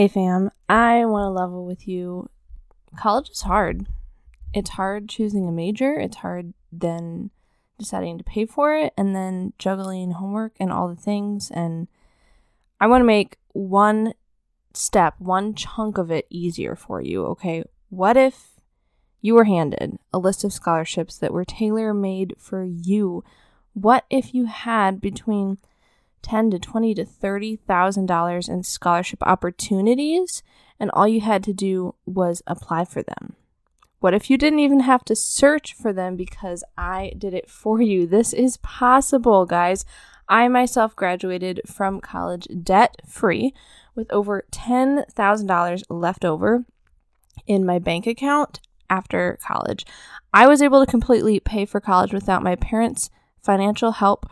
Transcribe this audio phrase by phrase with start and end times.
[0.00, 2.30] Hey fam, I want to level with you.
[2.96, 3.86] College is hard.
[4.54, 7.28] It's hard choosing a major, it's hard then
[7.78, 11.50] deciding to pay for it, and then juggling homework and all the things.
[11.50, 11.86] And
[12.80, 14.14] I want to make one
[14.72, 17.64] step, one chunk of it easier for you, okay?
[17.90, 18.52] What if
[19.20, 23.22] you were handed a list of scholarships that were tailor made for you?
[23.74, 25.58] What if you had between
[26.22, 30.42] ten to twenty to thirty thousand dollars in scholarship opportunities,
[30.78, 33.36] and all you had to do was apply for them.
[34.00, 37.82] What if you didn't even have to search for them because I did it for
[37.82, 38.06] you?
[38.06, 39.84] This is possible, guys.
[40.26, 43.52] I myself graduated from college debt free
[43.94, 46.64] with over $10,000 left over
[47.46, 49.84] in my bank account after college.
[50.32, 53.10] I was able to completely pay for college without my parents'
[53.42, 54.24] financial help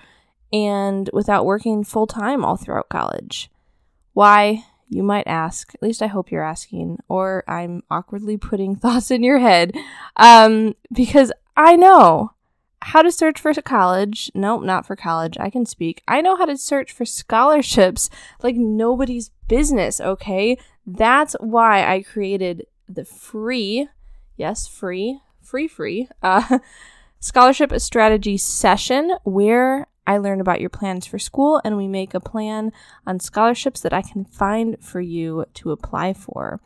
[0.52, 3.50] and without working full time all throughout college.
[4.12, 9.10] Why, you might ask, at least I hope you're asking, or I'm awkwardly putting thoughts
[9.10, 9.74] in your head,
[10.16, 12.32] um, because I know
[12.80, 14.30] how to search for college.
[14.34, 15.36] Nope, not for college.
[15.38, 16.02] I can speak.
[16.06, 18.08] I know how to search for scholarships
[18.42, 20.58] like nobody's business, okay?
[20.86, 23.88] That's why I created the free,
[24.36, 26.60] yes, free, free, free, uh,
[27.20, 32.20] scholarship strategy session where I learn about your plans for school and we make a
[32.20, 32.73] plan
[33.06, 36.61] on scholarships that I can find for you to apply for.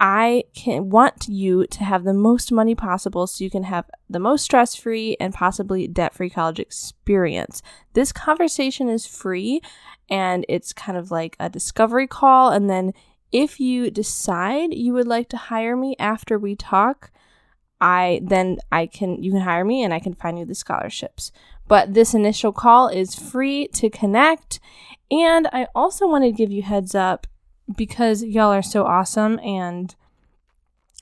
[0.00, 4.18] I can want you to have the most money possible so you can have the
[4.18, 7.62] most stress free and possibly debt free college experience.
[7.92, 9.60] This conversation is free
[10.10, 12.50] and it's kind of like a discovery call.
[12.50, 12.92] And then
[13.30, 17.12] if you decide you would like to hire me after we talk,
[17.80, 21.30] I then I can you can hire me and I can find you the scholarships.
[21.66, 24.60] But this initial call is free to connect.
[25.10, 27.26] And I also want to give you heads up
[27.74, 29.94] because y'all are so awesome and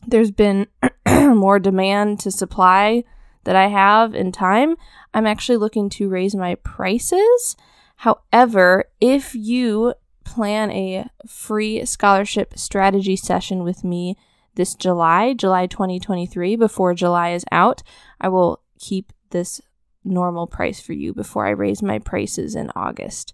[0.06, 0.66] there's been
[1.08, 3.04] more demand to supply
[3.44, 4.77] that I have in time.
[5.12, 7.56] I'm actually looking to raise my prices.
[7.97, 9.94] However, if you
[10.25, 14.16] plan a free scholarship strategy session with me
[14.54, 17.82] this July, July 2023, before July is out,
[18.20, 19.60] I will keep this
[20.04, 23.32] normal price for you before I raise my prices in August.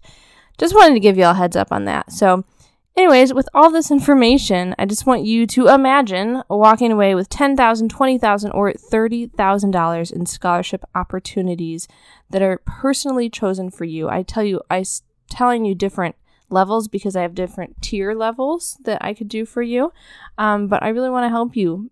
[0.57, 2.11] Just wanted to give you all heads up on that.
[2.11, 2.43] So,
[2.97, 7.55] anyways, with all this information, I just want you to imagine walking away with $10,000,
[7.87, 11.87] $20,000, or $30,000 in scholarship opportunities
[12.29, 14.09] that are personally chosen for you.
[14.09, 14.83] I tell you, I'm
[15.29, 16.15] telling you different
[16.49, 19.93] levels because I have different tier levels that I could do for you.
[20.37, 21.91] Um, but I really want to help you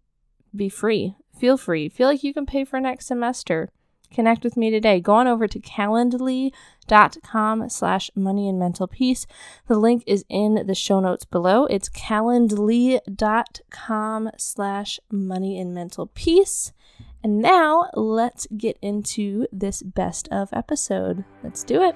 [0.55, 1.15] be free.
[1.39, 1.88] Feel free.
[1.88, 3.69] Feel like you can pay for next semester
[4.12, 5.00] connect with me today.
[5.00, 9.25] Go on over to calendly.com slash money and mental peace.
[9.68, 11.66] The link is in the show notes below.
[11.66, 16.72] It's calendly.com slash money and mental peace.
[17.23, 21.25] And now let's get into this best of episode.
[21.44, 21.95] Let's do it.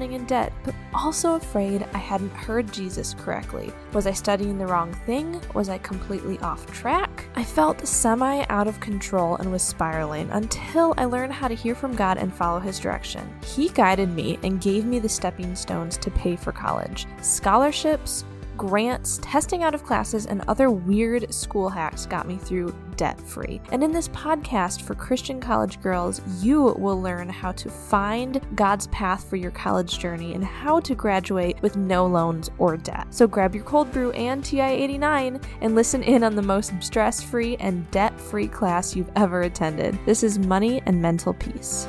[0.00, 3.70] drowning in debt, but also afraid I hadn't heard Jesus correctly.
[3.92, 5.38] Was I studying the wrong thing?
[5.52, 7.26] Was I completely off track?
[7.34, 11.74] I felt semi out of control and was spiraling until I learned how to hear
[11.74, 13.28] from God and follow His direction.
[13.44, 18.24] He guided me and gave me the stepping stones to pay for college scholarships,
[18.60, 23.58] grants, testing out of classes, and other weird school hacks got me through debt free.
[23.72, 28.86] And in this podcast for Christian college girls, you will learn how to find God's
[28.88, 33.06] path for your college journey and how to graduate with no loans or debt.
[33.08, 37.22] So grab your cold brew and TI 89 and listen in on the most stress
[37.22, 39.98] free and debt free class you've ever attended.
[40.04, 41.88] This is Money and Mental Peace.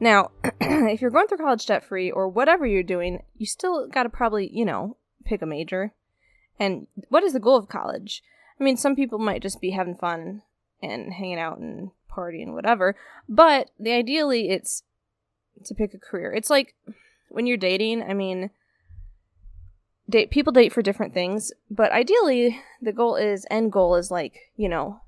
[0.00, 0.30] Now,
[0.60, 4.08] if you're going through college debt free or whatever you're doing, you still got to
[4.08, 5.92] probably, you know, pick a major.
[6.58, 8.22] And what is the goal of college?
[8.60, 10.42] I mean, some people might just be having fun
[10.82, 12.96] and hanging out and partying, whatever.
[13.28, 14.82] But the ideally, it's
[15.64, 16.32] to pick a career.
[16.32, 16.74] It's like
[17.28, 18.02] when you're dating.
[18.02, 18.50] I mean,
[20.08, 24.52] date people date for different things, but ideally, the goal is end goal is like
[24.56, 25.00] you know,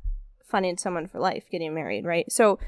[0.44, 2.30] finding someone for life, getting married, right?
[2.30, 2.58] So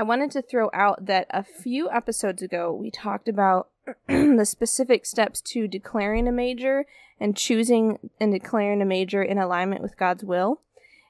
[0.00, 3.68] I wanted to throw out that a few episodes ago we talked about
[4.08, 6.86] the specific steps to declaring a major
[7.20, 10.62] and choosing and declaring a major in alignment with God's will.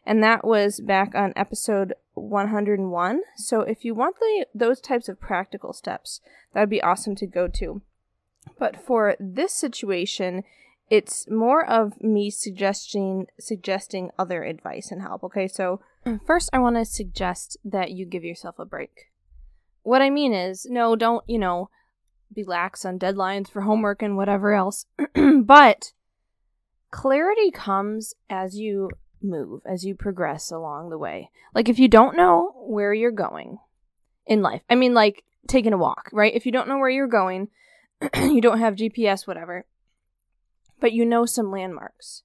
[0.05, 3.21] And that was back on episode 101.
[3.37, 6.21] So if you want the, those types of practical steps,
[6.53, 7.83] that would be awesome to go to.
[8.59, 10.43] But for this situation,
[10.91, 15.23] it's more of me suggesting suggesting other advice and help.
[15.23, 19.11] Okay, so Mm, first I want to suggest that you give yourself a break.
[19.83, 21.71] What I mean is, no, don't, you know,
[22.33, 24.87] be lax on deadlines for homework and whatever else.
[25.45, 25.93] but
[26.91, 28.91] clarity comes as you
[29.23, 31.31] move, as you progress along the way.
[31.55, 33.59] Like if you don't know where you're going
[34.27, 36.35] in life, I mean, like taking a walk, right?
[36.35, 37.49] If you don't know where you're going,
[38.15, 39.67] you don't have GPS, whatever,
[40.81, 42.23] but you know some landmarks.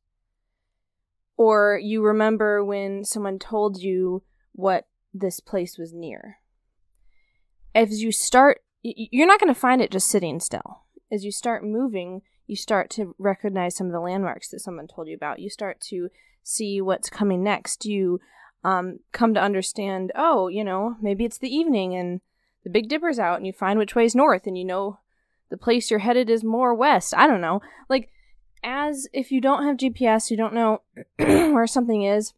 [1.38, 4.24] Or you remember when someone told you
[4.54, 6.38] what this place was near.
[7.74, 10.84] As you start, you're not going to find it just sitting still.
[11.12, 15.08] As you start moving, you start to recognize some of the landmarks that someone told
[15.08, 15.40] you about.
[15.40, 16.10] You start to
[16.44, 17.86] see what's coming next.
[17.86, 18.20] You
[18.64, 22.22] um, come to understand, oh, you know, maybe it's the evening and
[22.64, 25.00] the Big Dipper's out and you find which way's north and you know
[25.50, 27.14] the place you're headed is more west.
[27.16, 27.62] I don't know.
[27.90, 28.10] Like,
[28.64, 30.82] as if you don't have GPS, you don't know
[31.18, 32.34] where something is,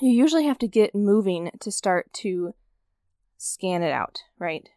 [0.00, 2.54] you usually have to get moving to start to
[3.38, 4.68] scan it out, right?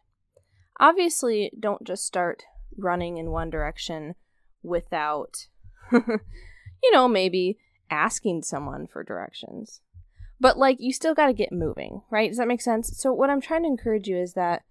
[0.78, 2.44] Obviously, don't just start
[2.76, 4.14] running in one direction
[4.62, 5.48] without,
[5.92, 7.58] you know, maybe
[7.90, 9.80] asking someone for directions.
[10.38, 12.30] But, like, you still got to get moving, right?
[12.30, 12.96] Does that make sense?
[12.96, 14.62] So, what I'm trying to encourage you is that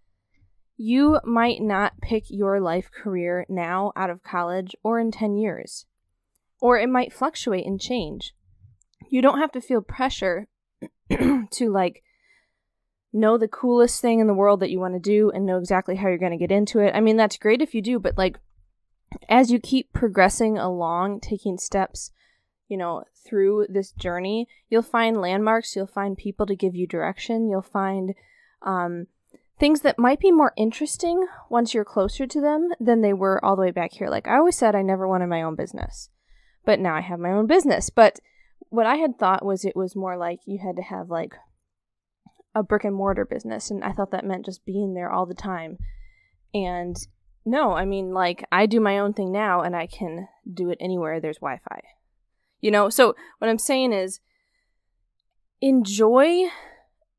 [0.78, 5.86] you might not pick your life career now out of college or in 10 years,
[6.60, 8.34] or it might fluctuate and change.
[9.10, 10.48] You don't have to feel pressure
[11.10, 12.04] to, like,
[13.12, 15.96] know the coolest thing in the world that you want to do and know exactly
[15.96, 16.94] how you're going to get into it.
[16.94, 18.38] I mean, that's great if you do, but like
[19.28, 22.12] as you keep progressing along, taking steps,
[22.68, 27.50] you know, through this journey, you'll find landmarks, you'll find people to give you direction,
[27.50, 28.14] you'll find
[28.62, 29.08] um,
[29.60, 33.56] things that might be more interesting once you're closer to them than they were all
[33.56, 34.10] the way back here.
[34.10, 36.10] Like I always said, I never wanted my own business,
[36.70, 37.90] but now I have my own business.
[37.90, 38.20] But
[38.70, 41.34] what I had thought was it was more like you had to have like
[42.54, 45.34] a brick and mortar business, and I thought that meant just being there all the
[45.34, 45.80] time.
[46.54, 46.96] And
[47.44, 50.78] no, I mean, like, I do my own thing now and I can do it
[50.80, 51.82] anywhere there's Wi Fi.
[52.62, 54.20] You know, so what I'm saying is
[55.62, 56.50] enjoy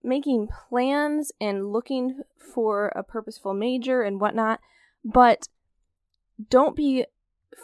[0.05, 2.21] making plans and looking
[2.55, 4.61] for a purposeful major and whatnot,
[5.05, 5.49] but
[6.49, 7.07] don't be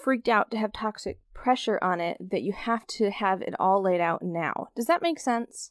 [0.03, 3.81] freaked out to have toxic pressure on it that you have to have it all
[3.81, 4.67] laid out now.
[4.75, 5.71] Does that make sense?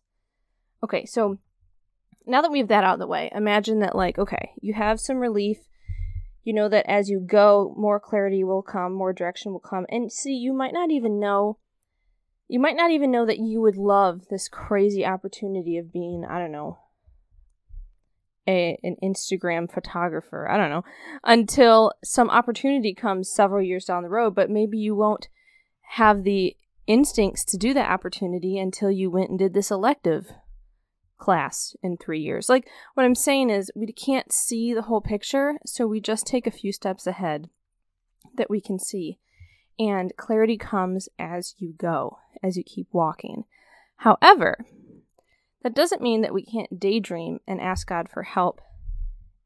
[0.81, 1.37] Okay, so
[2.25, 5.01] now that we have that out of the way, imagine that, like, okay, you have
[5.01, 5.57] some relief.
[6.45, 9.85] You know that as you go, more clarity will come, more direction will come.
[9.89, 11.57] And see, you might not even know,
[12.47, 16.39] you might not even know that you would love this crazy opportunity of being, I
[16.39, 16.77] don't know,
[18.47, 20.49] a, an Instagram photographer.
[20.49, 20.85] I don't know,
[21.25, 25.27] until some opportunity comes several years down the road, but maybe you won't
[25.89, 26.55] have the
[26.87, 30.31] instincts to do that opportunity until you went and did this elective
[31.17, 32.49] class in three years.
[32.49, 36.45] Like, what I'm saying is, we can't see the whole picture, so we just take
[36.45, 37.49] a few steps ahead
[38.35, 39.19] that we can see.
[39.79, 43.43] And clarity comes as you go, as you keep walking.
[43.97, 44.65] However,
[45.63, 48.61] that doesn't mean that we can't daydream and ask God for help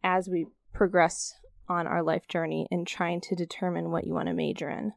[0.03, 1.33] as we progress
[1.67, 4.93] on our life journey in trying to determine what you want to major in.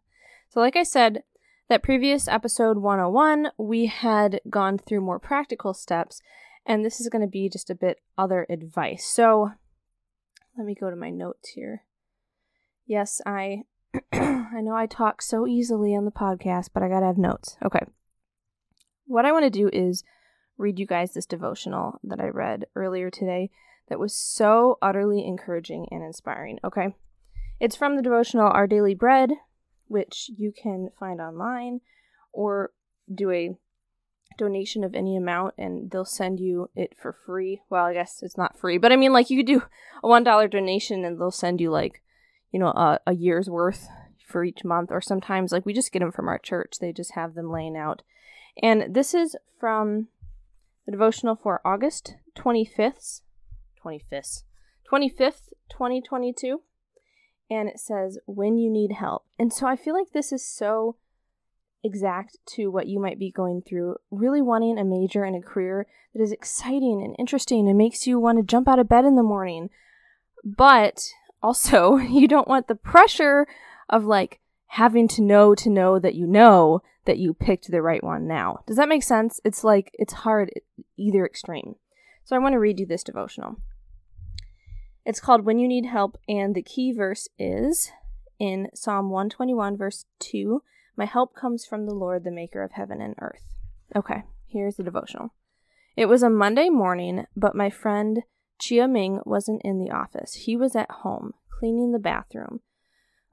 [0.49, 1.23] So, like I said,
[1.69, 6.21] that previous episode 101, we had gone through more practical steps
[6.67, 9.05] and this is going to be just a bit other advice.
[9.05, 9.53] So
[10.57, 11.85] let me go to my notes here.
[12.87, 13.63] Yes, I
[14.13, 17.57] I know I talk so easily on the podcast, but I got to have notes.
[17.65, 17.85] Okay.
[19.07, 20.05] What I want to do is
[20.57, 23.51] read you guys this devotional that I read earlier today
[23.89, 26.59] that was so utterly encouraging and inspiring.
[26.65, 26.95] Okay.
[27.61, 29.33] It's from the devotional Our Daily Bread,
[29.93, 31.81] which you can find online
[32.33, 32.73] or
[33.15, 33.55] do a
[34.39, 37.61] donation of any amount and they'll send you it for free.
[37.69, 39.63] Well, I guess it's not free, but I mean, like, you could do
[40.03, 42.03] a $1 donation and they'll send you, like,
[42.51, 43.87] you know, a, a year's worth
[44.27, 44.91] for each month.
[44.91, 47.77] Or sometimes, like, we just get them from our church, they just have them laying
[47.77, 48.01] out.
[48.63, 50.09] And this is from
[50.87, 53.21] the devotional for August 25th,
[53.85, 54.45] 25th,
[54.91, 56.63] 25th, 2022.
[57.51, 59.25] And it says, when you need help.
[59.39, 60.97] And so I feel like this is so
[61.85, 65.87] exact to what you might be going through, really wanting a major and a career
[66.15, 69.17] that is exciting and interesting and makes you want to jump out of bed in
[69.17, 69.71] the morning.
[70.45, 71.11] But
[71.43, 73.47] also, you don't want the pressure
[73.89, 78.03] of like having to know to know that you know that you picked the right
[78.03, 78.61] one now.
[78.67, 79.41] Does that make sense?
[79.45, 80.51] It's like it's hard
[80.97, 81.75] either extreme.
[82.25, 83.57] So I want to read you this devotional.
[85.05, 87.91] It's called When You Need Help, and the key verse is
[88.39, 90.63] in Psalm 121, verse 2
[90.97, 93.43] My help comes from the Lord, the maker of heaven and earth.
[93.97, 95.35] Okay, here's the devotional.
[95.97, 98.23] It was a Monday morning, but my friend
[98.61, 100.35] Chia Ming wasn't in the office.
[100.35, 102.61] He was at home, cleaning the bathroom.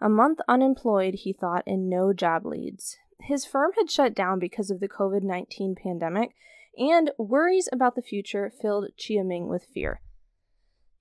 [0.02, 2.98] A month unemployed, he thought, and no job leads.
[3.22, 6.32] His firm had shut down because of the COVID 19 pandemic,
[6.80, 10.02] and worries about the future filled Chia Ming with fear.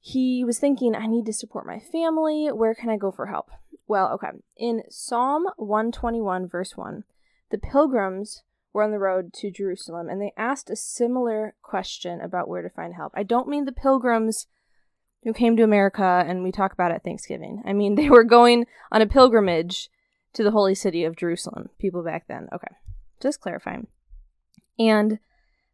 [0.00, 2.48] He was thinking, I need to support my family.
[2.52, 3.50] Where can I go for help?
[3.86, 4.28] Well, okay.
[4.56, 7.04] In Psalm 121, verse 1,
[7.50, 12.48] the pilgrims were on the road to Jerusalem and they asked a similar question about
[12.48, 13.12] where to find help.
[13.16, 14.46] I don't mean the pilgrims
[15.24, 17.62] who came to America and we talk about at Thanksgiving.
[17.64, 19.90] I mean they were going on a pilgrimage
[20.34, 22.48] to the holy city of Jerusalem, people back then.
[22.52, 22.74] Okay,
[23.20, 23.86] just clarifying.
[24.78, 25.18] And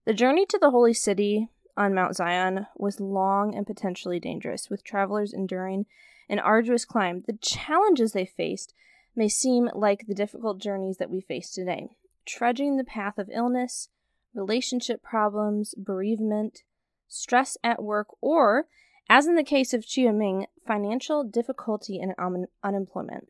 [0.06, 4.84] the journey to the holy city on Mount Zion was long and potentially dangerous, with
[4.84, 5.86] travelers enduring
[6.28, 7.22] an arduous climb.
[7.26, 8.74] The challenges they faced
[9.16, 13.90] may seem like the difficult journeys that we face today trudging the path of illness,
[14.32, 16.62] relationship problems, bereavement,
[17.06, 18.66] stress at work, or,
[19.10, 23.28] as in the case of Chia Ming, financial difficulty and un- unemployment.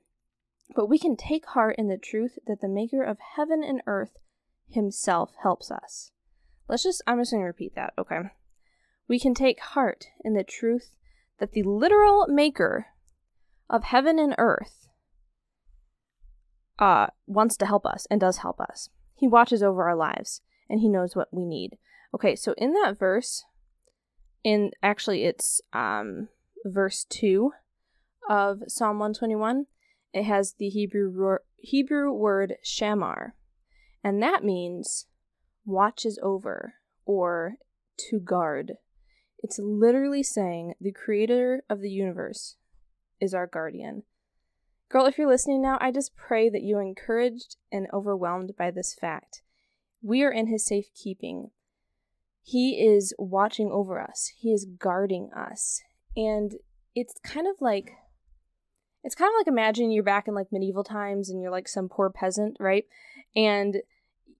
[0.76, 4.16] But we can take heart in the truth that the maker of heaven and earth
[4.68, 6.12] himself helps us.
[6.68, 8.20] Let's just, I'm just going to repeat that, okay?
[9.08, 10.94] We can take heart in the truth
[11.38, 12.86] that the literal maker
[13.68, 14.88] of heaven and earth
[16.78, 18.88] uh, wants to help us and does help us.
[19.14, 21.76] He watches over our lives and he knows what we need.
[22.14, 23.44] Okay, so in that verse,
[24.42, 26.28] in actually it's um,
[26.64, 27.52] verse 2
[28.28, 29.66] of Psalm 121,
[30.12, 33.32] it has the Hebrew Hebrew word shamar,
[34.02, 35.06] and that means
[35.64, 37.54] watches over or
[38.10, 38.74] to guard.
[39.38, 42.56] It's literally saying the creator of the universe
[43.20, 44.02] is our guardian.
[44.88, 48.70] Girl, if you're listening now, I just pray that you are encouraged and overwhelmed by
[48.70, 49.42] this fact.
[50.02, 51.50] We are in his safekeeping.
[52.42, 54.30] He is watching over us.
[54.36, 55.82] He is guarding us.
[56.16, 56.54] And
[56.94, 57.92] it's kind of like
[59.02, 61.88] it's kind of like imagine you're back in like medieval times and you're like some
[61.88, 62.84] poor peasant, right?
[63.36, 63.82] And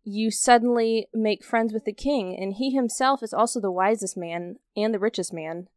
[0.05, 4.57] you suddenly make friends with the king, and he himself is also the wisest man
[4.77, 5.69] and the richest man.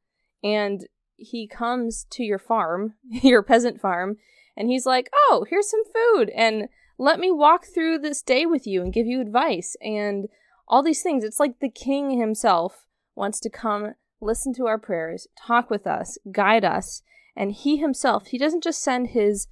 [0.44, 4.18] And he comes to your farm, your peasant farm,
[4.56, 6.68] and he's like, "Oh, here's some food and
[7.00, 10.28] let me walk through this day with you and give you advice and
[10.68, 15.28] all these things." It's like the king himself wants to come listen to our prayers,
[15.38, 17.02] talk with us, guide us,
[17.36, 19.48] and he himself, he doesn't just send his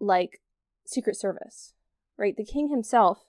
[0.00, 0.42] like
[0.84, 1.72] secret service,
[2.18, 2.36] right?
[2.36, 3.25] The king himself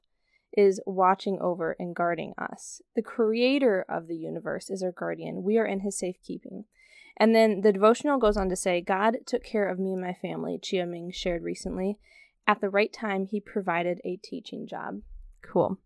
[0.57, 2.81] is watching over and guarding us.
[2.95, 5.43] The creator of the universe is our guardian.
[5.43, 6.65] We are in his safekeeping.
[7.15, 10.13] And then the devotional goes on to say, God took care of me and my
[10.13, 11.99] family, Chia Ming shared recently.
[12.47, 15.01] At the right time, he provided a teaching job.
[15.43, 15.77] Cool.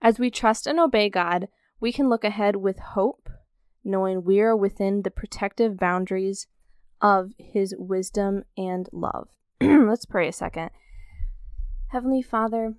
[0.00, 3.28] As we trust and obey God, we can look ahead with hope,
[3.84, 6.46] knowing we are within the protective boundaries
[7.02, 9.28] of his wisdom and love.
[9.60, 10.70] Let's pray a second.
[11.88, 12.74] Heavenly Father,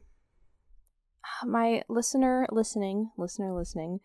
[1.45, 3.99] my listener listening, listener listening,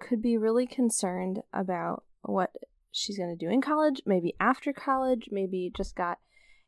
[0.00, 2.50] could be really concerned about what
[2.90, 6.18] she's going to do in college, maybe after college, maybe just got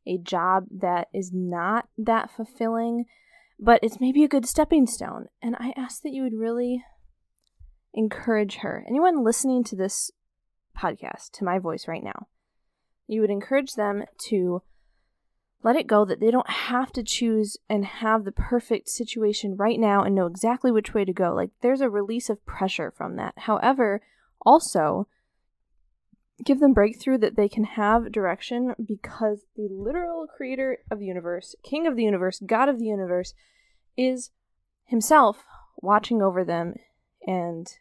[0.07, 3.05] a job that is not that fulfilling,
[3.59, 5.26] but it's maybe a good stepping stone.
[5.43, 6.85] And I ask that you would really
[7.93, 8.85] encourage her.
[8.88, 10.11] Anyone listening to this
[10.76, 12.29] podcast, to my voice right now,
[13.07, 14.62] you would encourage them to
[15.62, 19.79] let it go that they don't have to choose and have the perfect situation right
[19.79, 21.35] now and know exactly which way to go.
[21.35, 23.35] Like there's a release of pressure from that.
[23.37, 24.00] However,
[24.45, 25.07] also,
[26.45, 31.55] give them breakthrough that they can have direction because the literal creator of the universe,
[31.62, 33.35] king of the universe, god of the universe,
[33.97, 34.31] is
[34.87, 35.45] himself
[35.76, 36.75] watching over them
[37.26, 37.76] and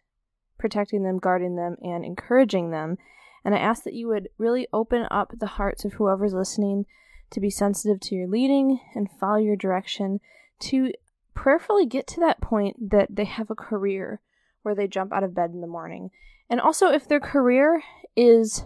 [0.58, 2.98] protecting them, guarding them, and encouraging them.
[3.46, 6.86] And I ask that you would really open up the hearts of whoever's listening
[7.32, 10.20] to be sensitive to your leading and follow your direction
[10.60, 10.92] to
[11.34, 14.20] prayerfully get to that point that they have a career
[14.62, 16.12] where they jump out of bed in the morning.
[16.50, 17.82] And also, if their career
[18.16, 18.66] is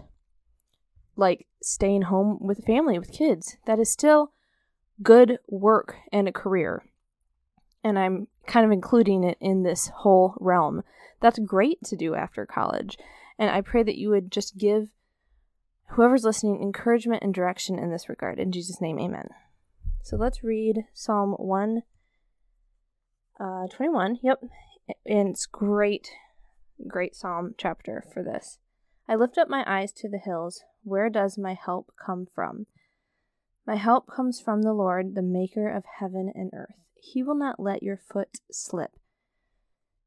[1.16, 4.32] like staying home with family, with kids, that is still
[5.02, 6.84] good work and a career.
[7.84, 10.84] And I'm kind of including it in this whole realm.
[11.20, 12.98] That's great to do after college.
[13.38, 14.90] And I pray that you would just give
[15.94, 18.40] whoever's listening encouragement and direction in this regard.
[18.40, 19.30] In Jesus' name, amen.
[20.04, 21.84] So let's read Psalm 1
[23.40, 24.20] uh, 21.
[24.22, 24.44] Yep.
[25.06, 26.10] And it's great,
[26.88, 28.60] great psalm chapter for this.
[29.08, 30.64] I lift up my eyes to the hills.
[30.84, 32.68] Where does my help come from?
[33.66, 36.76] My help comes from the Lord, the maker of heaven and earth.
[37.02, 38.92] He will not let your foot slip.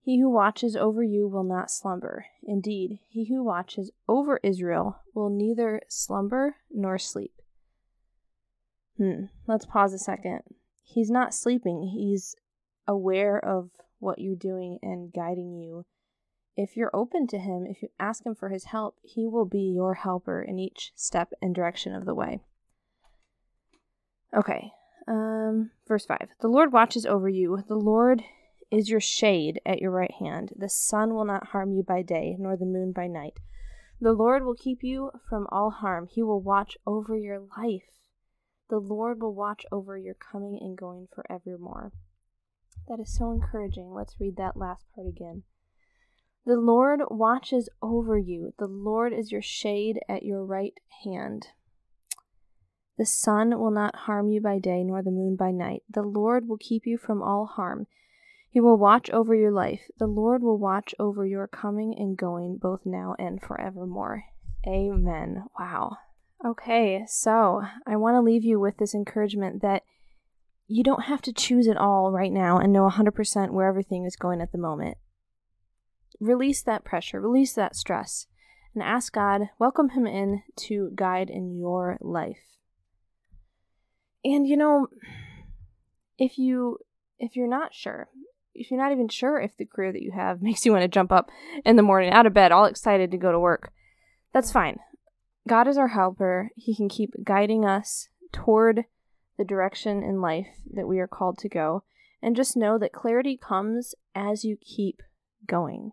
[0.07, 2.27] He who watches over you will not slumber.
[2.45, 7.33] Indeed, he who watches over Israel will neither slumber nor sleep.
[8.99, 10.43] Hmm, let's pause a second.
[10.85, 12.37] He's not sleeping, he's
[12.87, 15.87] aware of what you're doing and guiding you.
[16.57, 19.73] If you're open to him, if you ask him for his help, he will be
[19.75, 22.39] your helper in each step and direction of the way.
[24.33, 24.71] Okay,
[25.09, 26.29] um, verse 5.
[26.43, 27.65] The Lord watches over you.
[27.67, 28.23] The Lord
[28.71, 30.53] is your shade at your right hand.
[30.57, 33.35] The sun will not harm you by day, nor the moon by night.
[34.01, 36.07] The Lord will keep you from all harm.
[36.11, 37.91] He will watch over your life.
[38.69, 41.93] The Lord will watch over your coming and going forevermore.
[42.89, 43.93] That is so encouraging.
[43.93, 45.45] Let's read that last part again.
[46.45, 48.53] The Lord watches over you.
[48.59, 51.49] The Lord is your shade at your right hand.
[52.99, 55.83] The sun will not harm you by day, nor the moon by night.
[55.89, 57.87] The Lord will keep you from all harm.
[58.50, 59.83] He will watch over your life.
[59.99, 64.25] The Lord will watch over your coming and going, both now and forevermore.
[64.67, 65.45] Amen.
[65.59, 65.99] Wow.
[66.45, 69.83] Okay, so I want to leave you with this encouragement that
[70.69, 74.17] you don't have to choose it all right now and know 100% where everything is
[74.17, 74.97] going at the moment.
[76.21, 78.26] Release that pressure, release that stress,
[78.75, 82.38] and ask God, welcome Him in to guide in your life.
[84.25, 84.88] And you know,
[86.19, 86.79] if you
[87.19, 88.09] if you're not sure,
[88.59, 90.89] if you're not even sure if the career that you have makes you want to
[90.89, 91.31] jump up
[91.65, 93.73] in the morning out of bed all excited to go to work,
[94.33, 94.79] that's fine.
[95.49, 96.51] God is our helper.
[96.57, 98.85] He can keep guiding us toward
[99.39, 101.85] the direction in life that we are called to go.
[102.23, 105.02] And just know that clarity comes as you keep
[105.47, 105.93] going.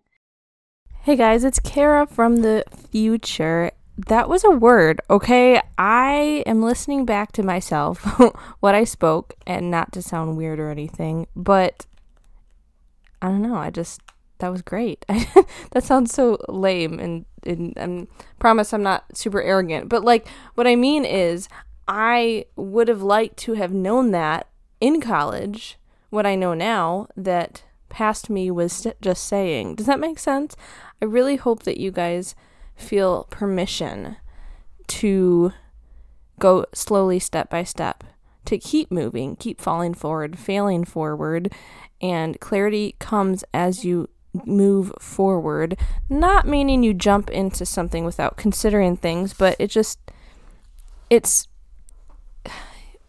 [1.02, 3.72] Hey guys, it's Kara from the future.
[4.08, 5.62] That was a word, okay?
[5.78, 8.00] I am listening back to myself,
[8.62, 11.86] what I spoke, and not to sound weird or anything, but
[13.24, 13.56] I don't know.
[13.56, 14.02] I just,
[14.40, 15.06] that was great.
[15.72, 18.08] that sounds so lame, and, and, and
[18.38, 21.48] promise I'm not super arrogant, but like, what I mean is,
[21.88, 24.48] I would have liked to have known that
[24.82, 25.78] in college,
[26.10, 29.76] what I know now, that past me was just saying.
[29.76, 30.56] Does that make sense?
[31.02, 32.36] I really hope that you guys
[32.76, 34.18] feel permission
[34.88, 35.54] to
[36.40, 38.04] go slowly, step by step,
[38.46, 41.54] to keep moving, keep falling forward, failing forward,
[42.04, 44.10] and clarity comes as you
[44.46, 45.78] move forward.
[46.10, 50.00] Not meaning you jump into something without considering things, but it just,
[51.10, 51.48] it's,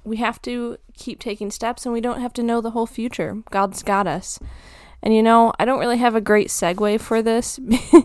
[0.04, 3.42] we have to keep taking steps and we don't have to know the whole future.
[3.50, 4.38] God's got us.
[5.02, 7.58] And you know, I don't really have a great segue for this.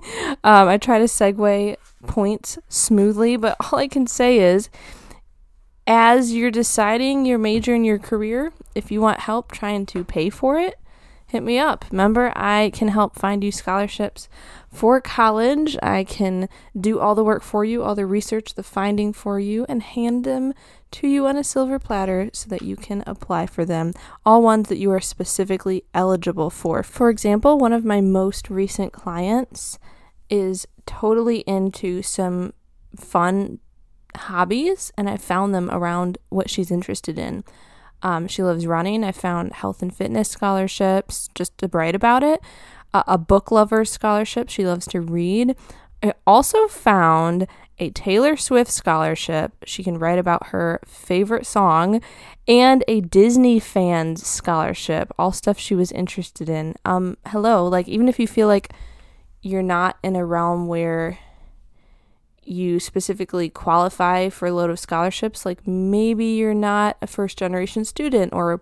[0.44, 4.70] um, I try to segue points smoothly, but all I can say is
[5.90, 10.30] as you're deciding your major in your career, if you want help trying to pay
[10.30, 10.78] for it,
[11.26, 11.84] hit me up.
[11.92, 14.30] Remember, I can help find you scholarships
[14.72, 15.76] for college.
[15.82, 16.48] I can
[16.80, 20.26] do all the work for you, all the research, the finding for you, and hand
[20.26, 20.54] them
[20.92, 24.70] to you on a silver platter so that you can apply for them, all ones
[24.70, 26.84] that you are specifically eligible for.
[26.84, 29.80] For example, one of my most recent clients
[30.30, 32.54] is totally into some
[32.96, 33.58] fun
[34.16, 37.44] hobbies, and I found them around what she's interested in.
[38.02, 39.04] Um, she loves running.
[39.04, 42.42] I found health and fitness scholarships just to write about it.
[42.94, 44.50] Uh, a book lover scholarship.
[44.50, 45.56] She loves to read.
[46.02, 47.46] I also found
[47.78, 49.54] a Taylor Swift scholarship.
[49.66, 52.02] She can write about her favorite song
[52.48, 55.12] and a Disney fans scholarship.
[55.18, 56.76] All stuff she was interested in.
[56.86, 58.74] Um, hello, like even if you feel like
[59.42, 61.20] you're not in a realm where
[62.50, 67.86] you specifically qualify for a load of scholarships, like maybe you're not a first generation
[67.86, 68.62] student or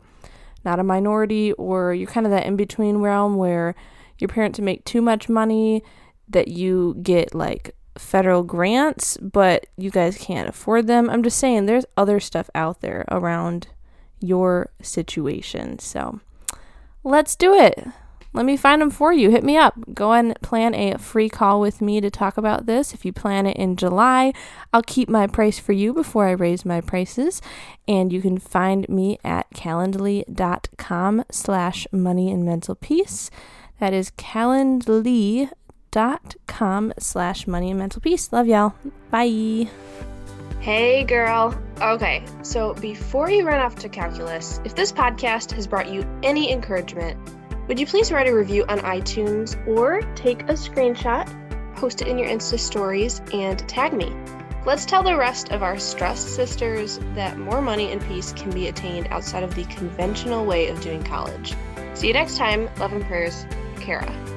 [0.66, 3.76] not a minority, or you're kind of that in between realm where
[4.18, 5.84] your parents make too much money
[6.28, 11.10] that you get like federal grants, but you guys can't afford them.
[11.10, 13.68] I'm just saying there's other stuff out there around
[14.20, 15.80] your situation.
[15.80, 16.20] So
[17.04, 17.88] let's do it.
[18.38, 19.32] Let me find them for you.
[19.32, 19.74] Hit me up.
[19.94, 22.94] Go and plan a free call with me to talk about this.
[22.94, 24.32] If you plan it in July,
[24.72, 27.42] I'll keep my price for you before I raise my prices.
[27.88, 33.32] And you can find me at calendly.com slash money and mental peace.
[33.80, 38.32] That is calendly.com slash money and mental peace.
[38.32, 38.76] Love y'all.
[39.10, 39.68] Bye.
[40.60, 41.60] Hey, girl.
[41.82, 46.52] Okay, so before you run off to calculus, if this podcast has brought you any
[46.52, 47.18] encouragement,
[47.68, 51.28] would you please write a review on iTunes or take a screenshot,
[51.76, 54.16] post it in your Insta stories, and tag me?
[54.66, 58.68] Let's tell the rest of our stressed sisters that more money and peace can be
[58.68, 61.56] attained outside of the conventional way of doing college.
[61.94, 62.70] See you next time.
[62.78, 63.46] Love and prayers,
[63.80, 64.37] Kara.